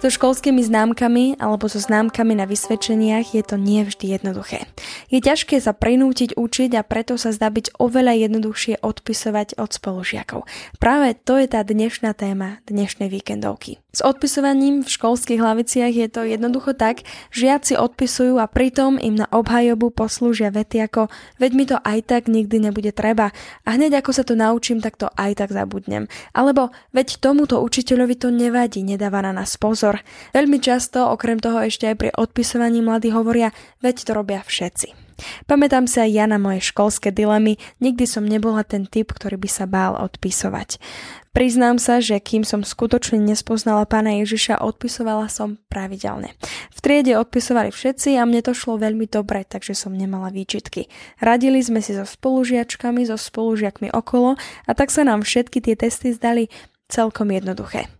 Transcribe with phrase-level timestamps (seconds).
[0.00, 4.64] So školskými známkami alebo so známkami na vysvedčeniach je to nie vždy jednoduché.
[5.12, 10.48] Je ťažké sa prinútiť učiť a preto sa zdá byť oveľa jednoduchšie odpisovať od spolužiakov.
[10.80, 13.76] Práve to je tá dnešná téma dnešnej víkendovky.
[13.90, 17.02] S odpisovaním v školských hlaviciach je to jednoducho tak,
[17.34, 21.10] žiaci odpisujú a pritom im na obhajobu poslúžia vety ako
[21.42, 23.34] veď mi to aj tak nikdy nebude treba
[23.66, 26.06] a hneď ako sa to naučím, tak to aj tak zabudnem.
[26.30, 29.89] Alebo veď tomuto učiteľovi to nevadí, nedáva na nás pozor.
[30.30, 33.50] Veľmi často, okrem toho ešte aj pri odpisovaní mladí hovoria,
[33.82, 35.10] veď to robia všetci.
[35.44, 39.50] Pamätám sa aj ja na moje školské dilemy, nikdy som nebola ten typ, ktorý by
[39.50, 40.80] sa bál odpisovať.
[41.30, 46.34] Priznám sa, že kým som skutočne nespoznala pána Ježiša, odpisovala som pravidelne.
[46.74, 50.90] V triede odpisovali všetci a mne to šlo veľmi dobre, takže som nemala výčitky.
[51.22, 54.34] Radili sme si so spolužiačkami, so spolužiakmi okolo
[54.66, 56.50] a tak sa nám všetky tie testy zdali
[56.90, 57.99] celkom jednoduché.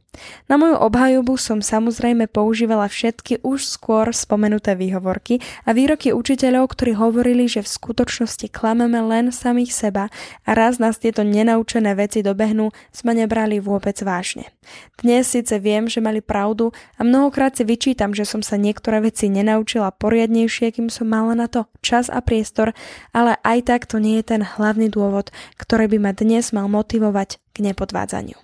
[0.51, 6.99] Na moju obhajobu som samozrejme používala všetky už skôr spomenuté výhovorky a výroky učiteľov, ktorí
[6.99, 10.11] hovorili, že v skutočnosti klameme len samých seba
[10.43, 14.51] a raz nás tieto nenaučené veci dobehnú, sme nebrali vôbec vážne.
[14.99, 19.31] Dnes síce viem, že mali pravdu a mnohokrát si vyčítam, že som sa niektoré veci
[19.31, 22.75] nenaučila poriadnejšie, kým som mala na to čas a priestor,
[23.15, 27.39] ale aj tak to nie je ten hlavný dôvod, ktorý by ma dnes mal motivovať
[27.51, 28.39] k nepodvádzaniu.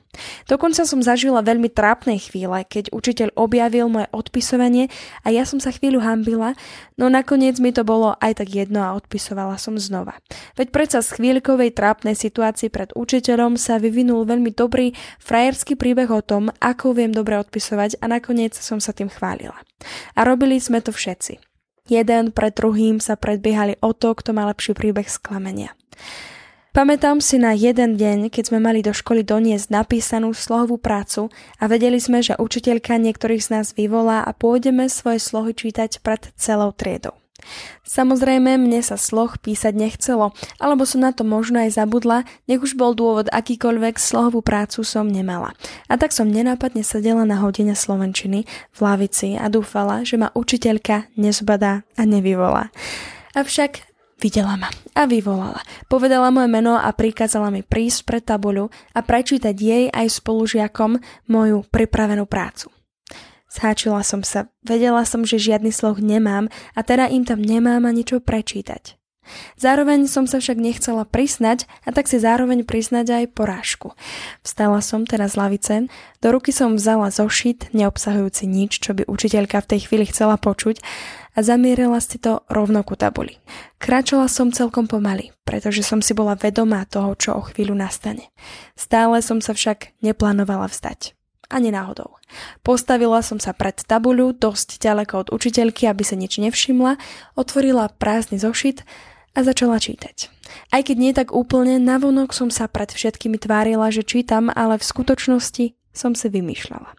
[0.48, 4.88] Dokonca som zažila veľmi trápnej chvíle, keď učiteľ objavil moje odpisovanie
[5.22, 6.56] a ja som sa chvíľu hambila,
[6.96, 10.16] no nakoniec mi to bolo aj tak jedno a odpisovala som znova.
[10.56, 16.24] Veď predsa z chvíľkovej trápnej situácii pred učiteľom sa vyvinul veľmi dobrý frajerský príbeh o
[16.24, 19.60] tom, ako viem dobre odpisovať a nakoniec som sa tým chválila.
[20.16, 21.38] A robili sme to všetci.
[21.86, 25.70] Jeden pred druhým sa predbiehali o to, kto má lepší príbeh sklamenia.
[26.76, 31.72] Pamätám si na jeden deň, keď sme mali do školy doniesť napísanú slohovú prácu a
[31.72, 36.76] vedeli sme, že učiteľka niektorých z nás vyvolá a pôjdeme svoje slohy čítať pred celou
[36.76, 37.16] triedou.
[37.88, 42.76] Samozrejme, mne sa sloh písať nechcelo, alebo som na to možno aj zabudla, nech už
[42.76, 45.56] bol dôvod akýkoľvek, slohovú prácu som nemala.
[45.88, 48.44] A tak som nenápadne sedela na hodine slovenčiny
[48.76, 52.68] v lavici a dúfala, že ma učiteľka nezbadá a nevyvolá.
[53.32, 55.60] Avšak Videla ma a vyvolala.
[55.92, 60.96] Povedala moje meno a prikázala mi prísť pred tabuľu a prečítať jej aj spolužiakom
[61.28, 62.72] moju pripravenú prácu.
[63.52, 68.08] Zháčila som sa, vedela som, že žiadny sloh nemám a teda im tam nemám ani
[68.08, 68.96] čo prečítať.
[69.60, 73.92] Zároveň som sa však nechcela prisnať a tak si zároveň priznať aj porážku.
[74.42, 75.74] Vstala som teda z lavice,
[76.24, 80.82] do ruky som vzala zošit, neobsahujúci nič, čo by učiteľka v tej chvíli chcela počuť
[81.36, 83.36] a zamierila si to rovno ku tabuli.
[83.76, 88.32] Kráčala som celkom pomaly, pretože som si bola vedomá toho, čo o chvíľu nastane.
[88.72, 91.12] Stále som sa však neplánovala vstať.
[91.46, 92.18] Ani náhodou.
[92.66, 96.98] Postavila som sa pred tabuľu, dosť ďaleko od učiteľky, aby sa nič nevšimla,
[97.38, 98.82] otvorila prázdny zošit
[99.36, 100.32] a začala čítať.
[100.72, 104.88] Aj keď nie tak úplne, navonok som sa pred všetkými tvárila, že čítam, ale v
[104.88, 106.92] skutočnosti som si vymýšľala.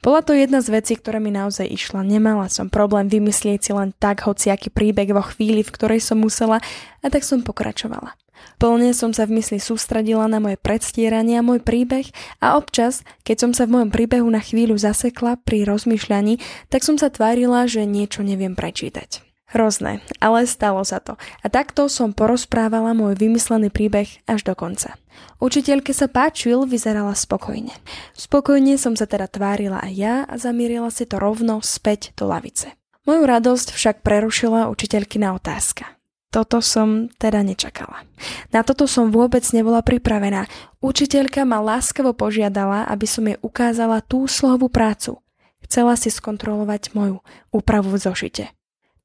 [0.00, 2.00] Bola to jedna z vecí, ktorá mi naozaj išla.
[2.00, 6.64] Nemala som problém vymyslieť si len tak hociaký príbeh vo chvíli, v ktorej som musela
[7.04, 8.16] a tak som pokračovala.
[8.58, 12.10] Plne som sa v mysli sústredila na moje predstieranie a môj príbeh
[12.42, 16.40] a občas, keď som sa v mojom príbehu na chvíľu zasekla pri rozmýšľaní,
[16.72, 19.27] tak som sa tvárila, že niečo neviem prečítať.
[19.48, 21.16] Hrozné, ale stalo sa to.
[21.40, 25.00] A takto som porozprávala môj vymyslený príbeh až do konca.
[25.40, 27.72] Učiteľke sa páčil, vyzerala spokojne.
[28.12, 32.76] Spokojne som sa teda tvárila aj ja a zamierila si to rovno späť do lavice.
[33.08, 35.96] Moju radosť však prerušila učiteľkina otázka.
[36.28, 38.04] Toto som teda nečakala.
[38.52, 40.44] Na toto som vôbec nebola pripravená.
[40.84, 45.24] Učiteľka ma láskavo požiadala, aby som jej ukázala tú slohovú prácu.
[45.64, 48.57] Chcela si skontrolovať moju úpravu v zošite.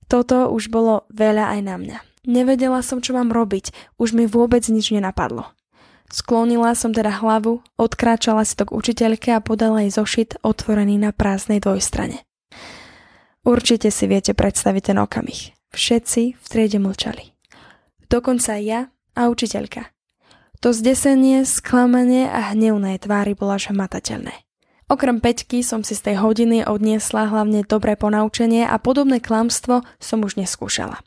[0.08, 1.98] Toto už bolo veľa aj na mňa.
[2.24, 5.52] Nevedela som, čo mám robiť, už mi vôbec nič nenapadlo.
[6.14, 11.10] Sklonila som teda hlavu, odkráčala si to k učiteľke a podala jej zošit otvorený na
[11.10, 12.22] prázdnej dvojstrane.
[13.44, 15.52] Určite si viete predstaviť ten okamih.
[15.74, 17.34] Všetci v triede mlčali.
[18.08, 19.90] Dokonca ja a učiteľka.
[20.64, 24.32] To zdesenie, sklamanie a hnev na jej tvári bolo až hmatateľné.
[24.92, 30.20] Okrem peťky som si z tej hodiny odniesla hlavne dobré ponaučenie a podobné klamstvo som
[30.22, 31.00] už neskúšala.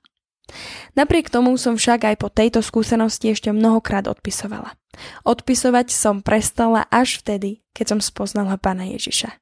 [0.95, 4.79] Napriek tomu som však aj po tejto skúsenosti ešte mnohokrát odpisovala.
[5.27, 9.35] Odpisovať som prestala až vtedy, keď som spoznala pána Ježiša.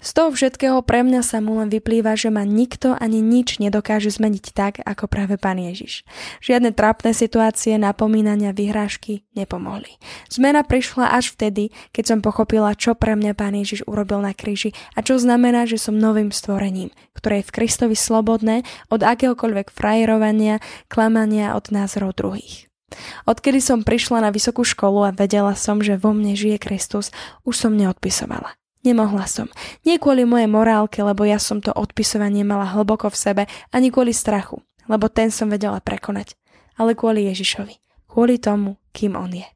[0.00, 4.12] Z toho všetkého pre mňa sa mu len vyplýva, že ma nikto ani nič nedokáže
[4.12, 6.04] zmeniť tak, ako práve Pán Ježiš.
[6.44, 9.96] Žiadne trápne situácie, napomínania, vyhrážky nepomohli.
[10.28, 14.76] Zmena prišla až vtedy, keď som pochopila, čo pre mňa Pán Ježiš urobil na kríži
[14.94, 18.62] a čo znamená, že som novým stvorením, ktoré je v Kristovi slobodné
[18.92, 20.60] od akéhokoľvek frajerovania,
[20.92, 22.68] klamania od názorov druhých.
[23.26, 27.10] Odkedy som prišla na vysokú školu a vedela som, že vo mne žije Kristus,
[27.42, 28.54] už som neodpisovala.
[28.84, 29.48] Nemohla som.
[29.88, 33.42] Nie kvôli mojej morálke, lebo ja som to odpisovanie mala hlboko v sebe,
[33.72, 34.60] ani kvôli strachu,
[34.92, 36.36] lebo ten som vedela prekonať.
[36.76, 37.80] Ale kvôli Ježišovi.
[38.04, 39.48] Kvôli tomu, kým on je.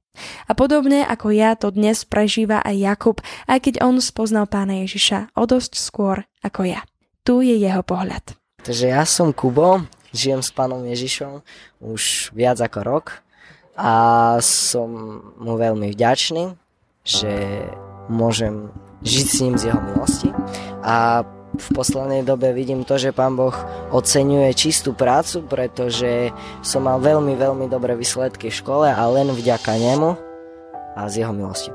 [0.49, 3.17] A podobne ako ja to dnes prežíva aj Jakub,
[3.47, 6.83] aj keď on spoznal pána Ježiša o dosť skôr ako ja.
[7.23, 8.35] Tu je jeho pohľad.
[8.65, 11.45] Takže ja som Kubo, žijem s pánom Ježišom
[11.85, 13.07] už viac ako rok
[13.79, 13.93] a
[14.43, 16.57] som mu veľmi vďačný,
[17.07, 17.31] že
[18.11, 20.31] môžem žiť s ním z jeho milosti
[20.83, 21.23] a
[21.59, 23.55] v poslednej dobe vidím to, že pán Boh
[23.91, 26.31] oceňuje čistú prácu, pretože
[26.63, 30.15] som mal veľmi, veľmi dobré výsledky v škole a len vďaka nemu
[30.95, 31.73] a z jeho milosti.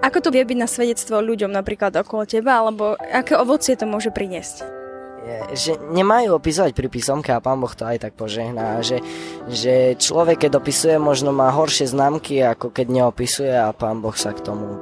[0.00, 4.12] Ako to vie byť na svedectvo ľuďom napríklad okolo teba, alebo aké ovocie to môže
[4.12, 4.84] priniesť?
[5.24, 9.00] je, že nemajú opisovať pri písomke a pán Boh to aj tak požehná, že,
[9.48, 14.36] že človek, keď opisuje, možno má horšie známky, ako keď neopisuje a pán Boh sa
[14.36, 14.76] k tomu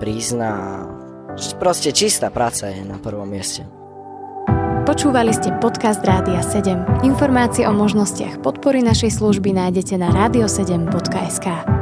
[0.00, 0.88] prizná.
[1.62, 3.62] Proste čistá práca je na prvom mieste.
[4.82, 7.06] Počúvali ste podcast Rádia 7.
[7.06, 11.81] Informácie o možnostiach podpory našej služby nájdete na radio7.sk.